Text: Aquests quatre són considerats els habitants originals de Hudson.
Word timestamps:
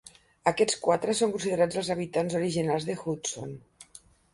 Aquests 0.51 0.77
quatre 0.85 1.15
són 1.21 1.35
considerats 1.37 1.79
els 1.85 1.95
habitants 1.99 2.41
originals 2.43 2.93
de 2.93 3.01
Hudson. 3.05 3.59